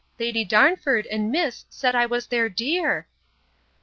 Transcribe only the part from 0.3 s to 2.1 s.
Darnford and miss said I